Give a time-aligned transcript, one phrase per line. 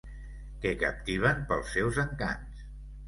[0.63, 2.65] Que captiven pels seus encants.